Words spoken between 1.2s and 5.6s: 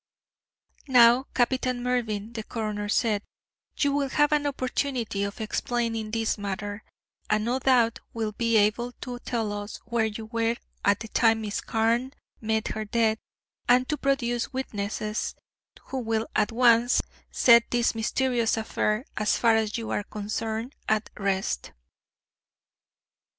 Captain Mervyn," the coroner said, "you will have an opportunity of